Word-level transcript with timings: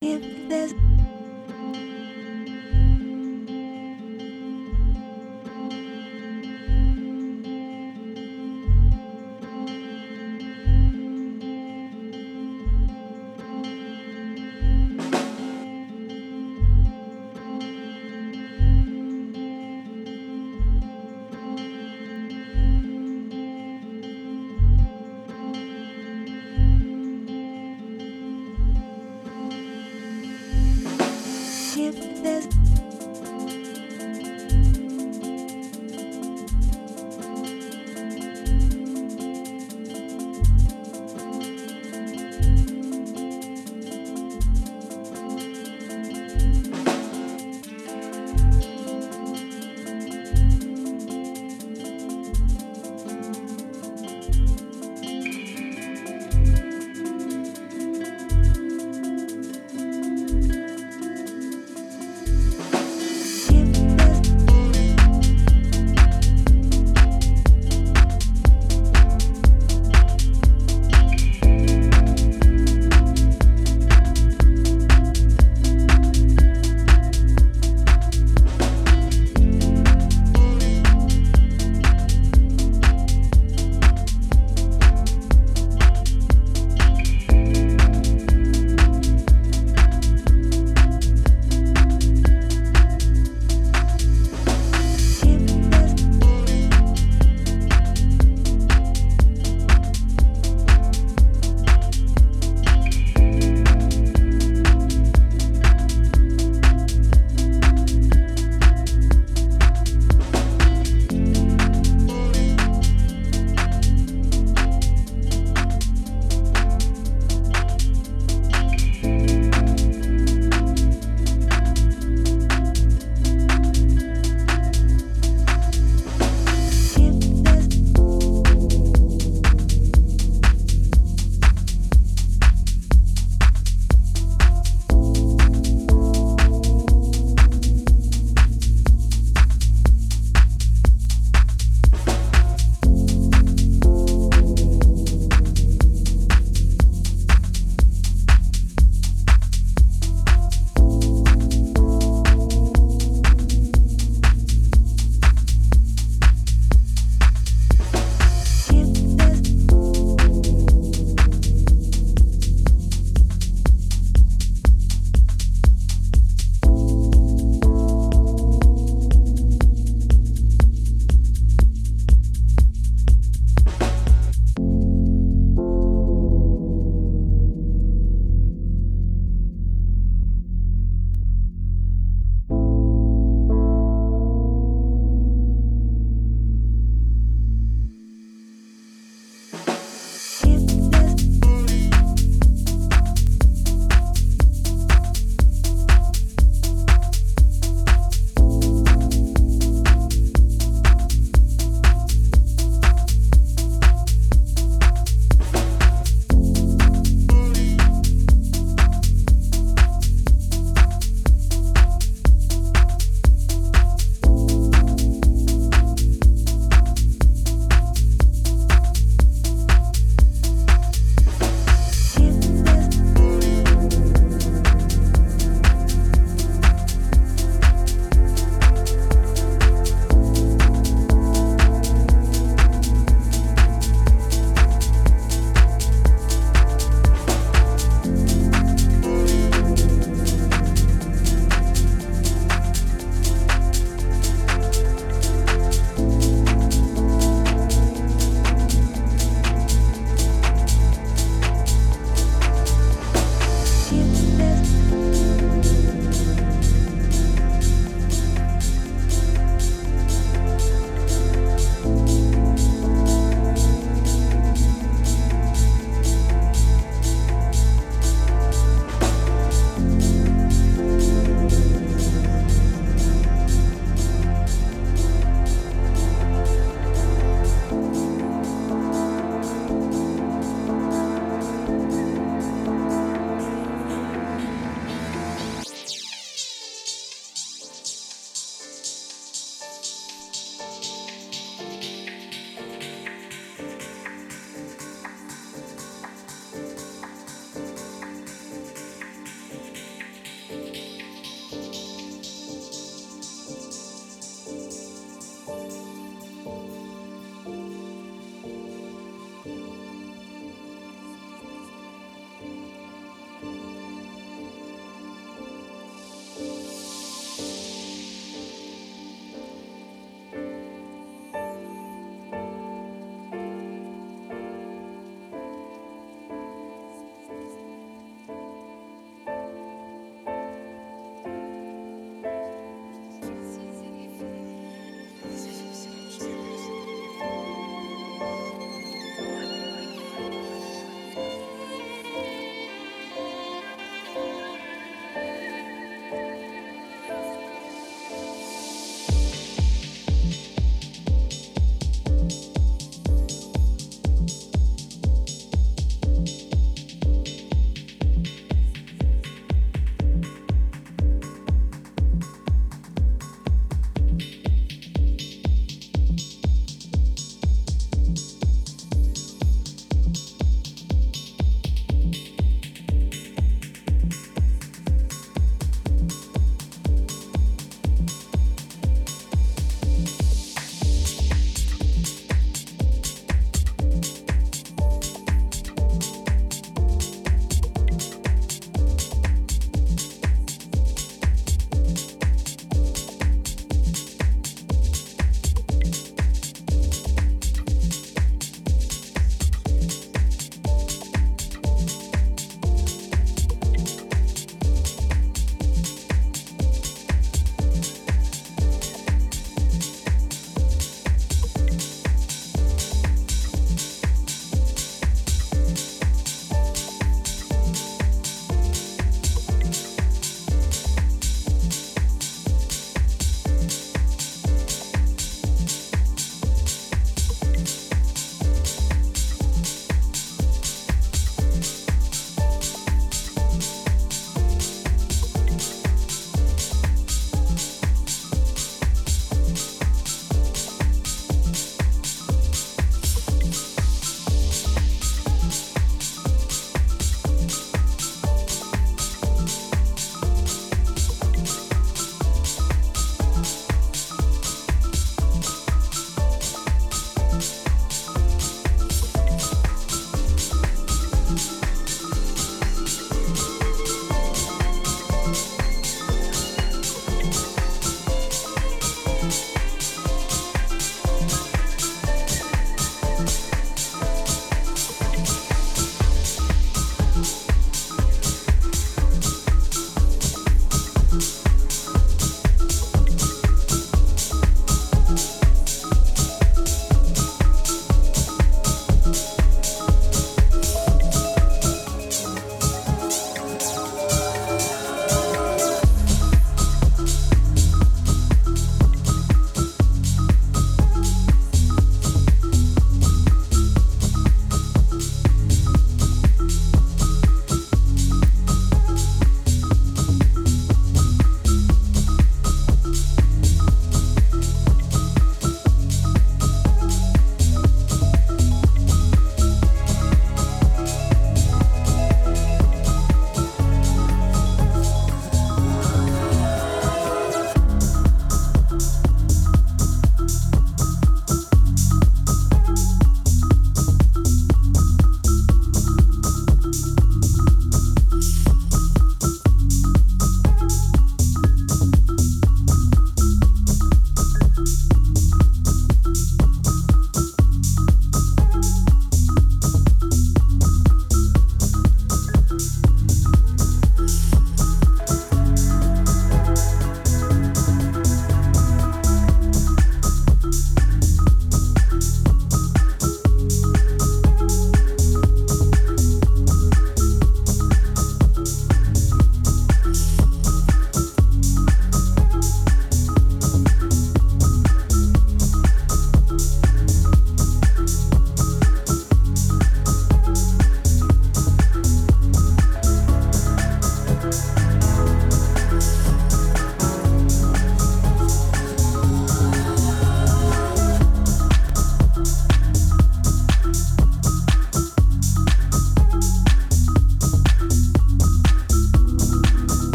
If 0.00 0.48
there's 0.48 0.97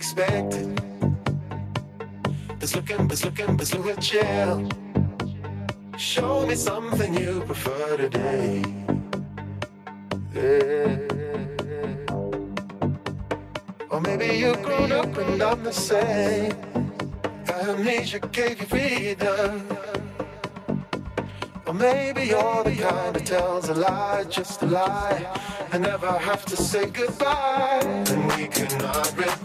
expected. 0.00 0.68
This 2.58 2.74
looking, 2.74 3.06
this 3.06 3.22
looking, 3.22 3.54
this 3.58 3.74
look 3.74 3.86
at 3.86 4.00
chill. 4.00 4.66
Show 5.98 6.46
me 6.46 6.54
something 6.54 7.12
you 7.22 7.42
prefer 7.44 7.98
today. 7.98 8.64
Yeah. 10.34 10.96
Or 13.90 14.00
maybe 14.00 14.28
you've 14.40 14.62
grown 14.62 14.90
up 14.90 15.14
and 15.18 15.42
I'm 15.42 15.62
the 15.64 15.76
same. 15.90 16.56
Amnesia 17.68 18.20
gave 18.20 18.58
you 18.58 18.68
freedom. 18.74 19.52
Or 21.66 21.74
maybe 21.74 22.22
you're 22.32 22.64
the 22.64 22.74
kind 22.74 23.14
that 23.16 23.26
tells 23.26 23.68
a 23.68 23.74
lie, 23.74 24.24
just 24.30 24.62
a 24.62 24.66
lie, 24.66 25.20
and 25.72 25.82
never 25.82 26.10
have 26.28 26.46
to 26.46 26.56
say 26.56 26.86
goodbye. 26.86 27.80
And 27.84 28.22
we 28.32 28.46
could 28.46 28.72
not. 28.78 29.39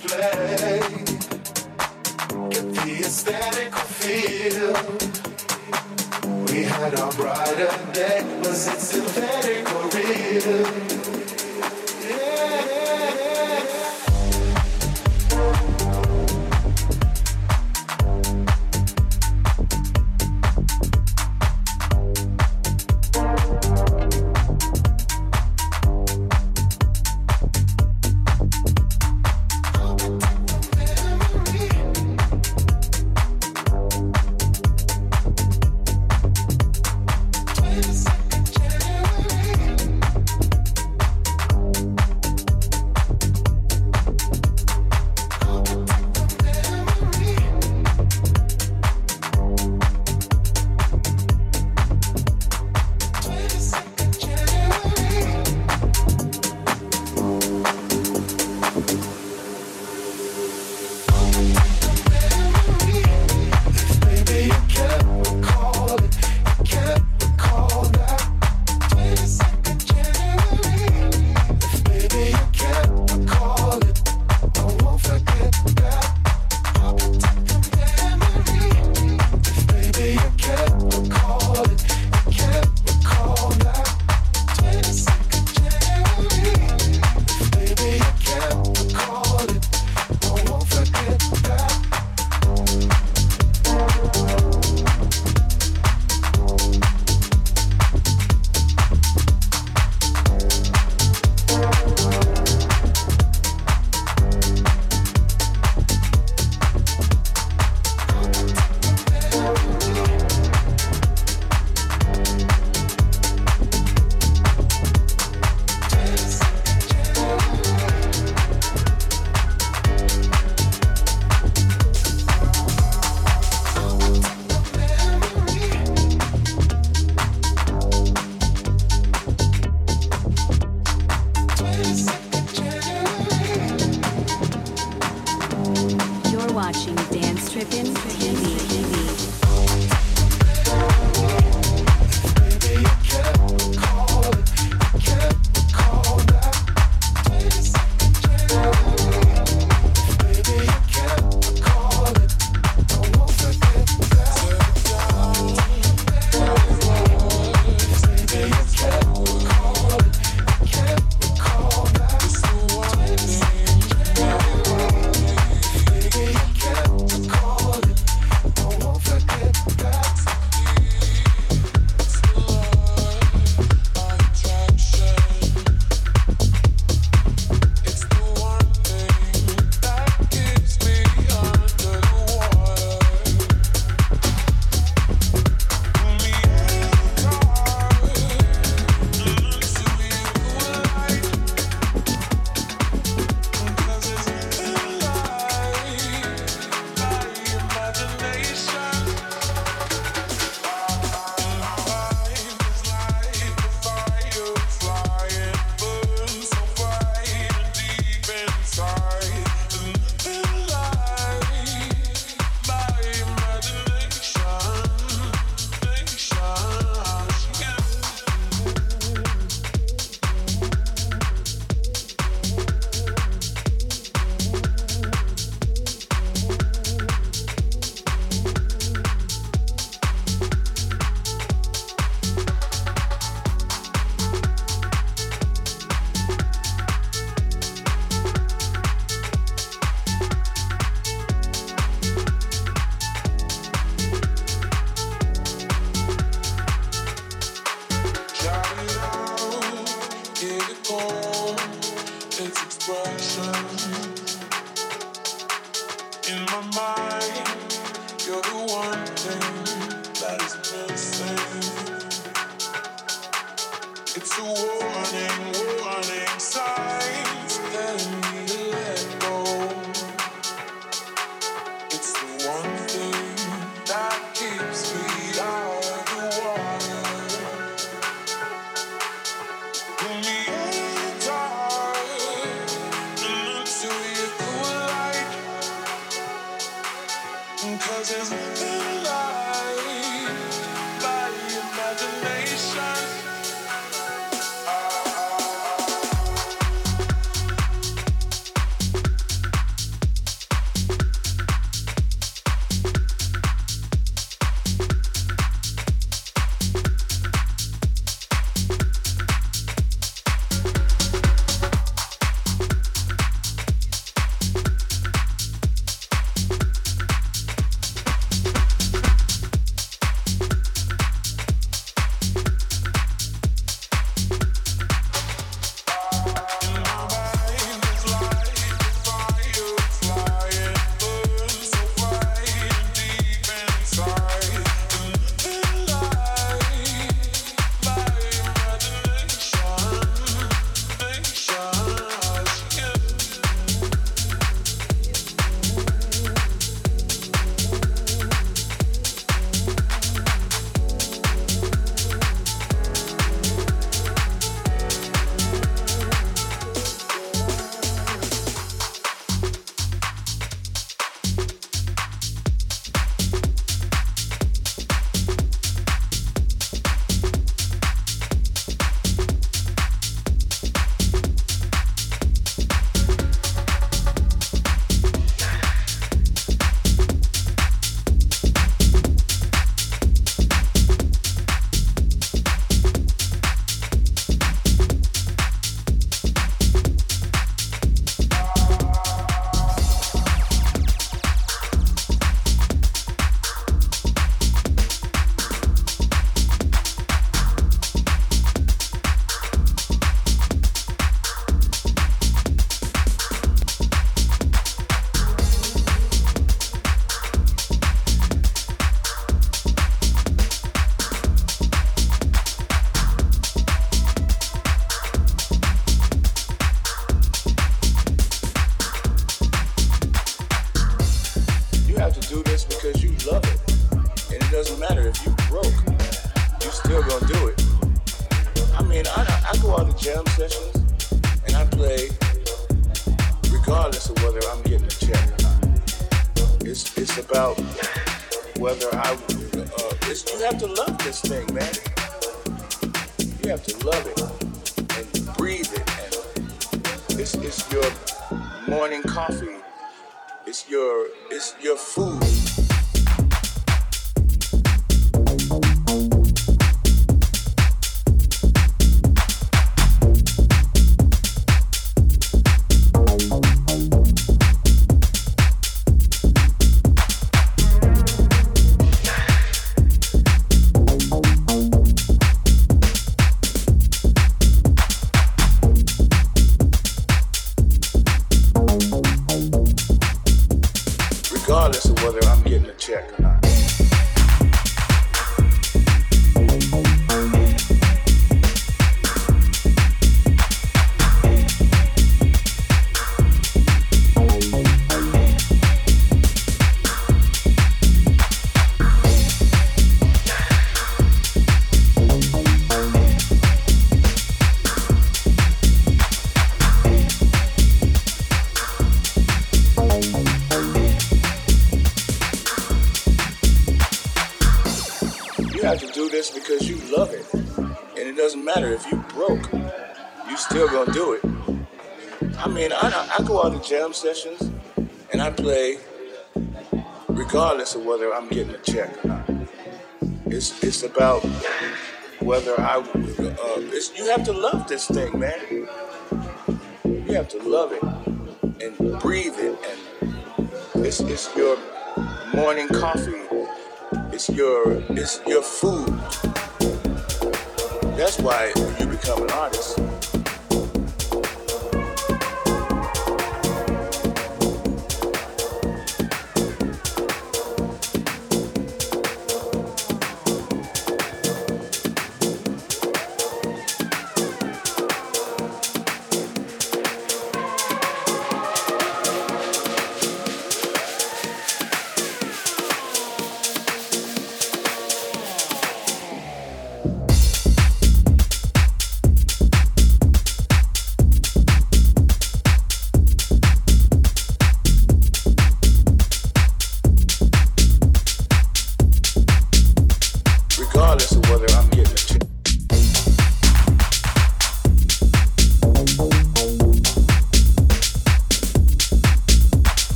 It's, 533.89 533.99
you 533.99 534.09
have 534.09 534.23
to 534.25 534.33
love 534.33 534.67
this 534.67 534.87
thing, 534.87 535.17
man. 535.19 535.54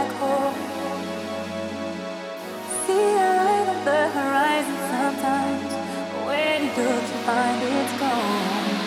black 0.00 0.12
hole. 0.20 0.52
See 2.86 3.08
a 3.16 3.30
light 3.40 3.68
on 3.74 3.80
the 3.84 4.02
horizon 4.16 4.78
sometimes. 4.92 5.72
When 6.26 6.58
you 6.64 6.72
look, 6.88 7.04
you 7.10 7.18
find 7.28 7.58
it's 7.62 7.94
gone. 8.00 8.80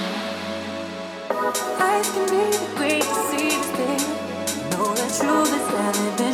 Eyes 1.88 2.08
can 2.14 2.26
be 2.34 2.44
the 2.58 2.68
greatest 2.78 3.22
sea 3.30 3.54
Know 4.72 4.88
the 5.00 5.08
truth 5.18 5.54
is 5.60 5.68
evident. 5.88 6.33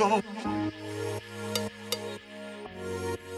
gone. 0.00 0.22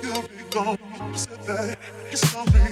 You'll 0.01 0.23
be 0.23 0.29
gone. 0.51 0.79
You 1.11 1.19
said 1.19 1.43
that 1.43 1.79
you're. 2.13 2.72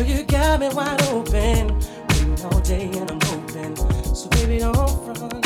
Girl, 0.00 0.08
you 0.08 0.22
got 0.22 0.60
me 0.60 0.68
wide 0.70 1.02
open. 1.08 1.78
Waiting 2.08 2.44
all 2.46 2.60
day 2.60 2.84
and 2.84 3.10
I'm 3.10 3.20
open. 3.34 3.76
So 4.14 4.30
baby, 4.30 4.58
don't 4.60 4.74
front. 4.74 5.44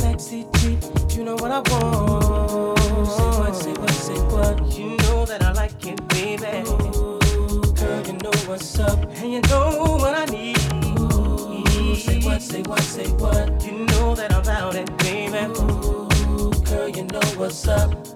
Backseat 0.00 0.48
cheap, 0.58 0.80
you 1.14 1.22
know 1.22 1.34
what 1.34 1.50
I 1.50 1.60
want. 1.70 2.78
Say 3.08 3.28
what, 3.38 3.54
say 3.54 3.72
what, 3.72 3.90
say 3.90 4.18
what. 4.32 4.78
You 4.78 4.96
know 4.96 5.26
that 5.26 5.42
I 5.42 5.52
like 5.52 5.86
it, 5.86 6.08
baby. 6.08 6.66
Ooh, 6.66 7.60
girl, 7.74 8.06
you 8.06 8.14
know 8.14 8.32
what's 8.46 8.78
up, 8.78 9.04
and 9.16 9.32
you 9.34 9.42
know 9.42 9.98
what 10.00 10.14
I 10.14 10.24
need. 10.32 10.56
Ooh, 10.98 11.94
say 11.94 12.20
what, 12.20 12.40
say 12.40 12.62
what, 12.62 12.80
say 12.80 13.10
what. 13.12 13.62
You 13.66 13.84
know 13.84 14.14
that 14.14 14.32
I'm 14.32 14.48
out 14.48 14.76
it, 14.76 14.96
baby. 14.96 15.36
Ooh, 15.60 16.52
girl, 16.64 16.88
you 16.88 17.04
know 17.04 17.20
what's 17.36 17.68
up. 17.68 18.09